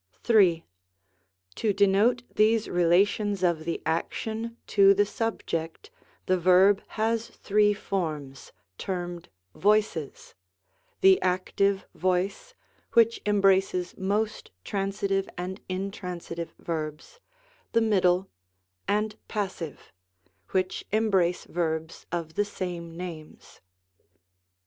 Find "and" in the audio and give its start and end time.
15.37-15.61, 18.87-19.15